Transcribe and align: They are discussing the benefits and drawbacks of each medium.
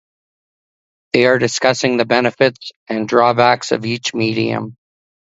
They 1.13 1.27
are 1.27 1.37
discussing 1.37 1.97
the 1.97 2.05
benefits 2.05 2.71
and 2.89 3.07
drawbacks 3.07 3.71
of 3.71 3.85
each 3.85 4.15
medium. 4.15 4.75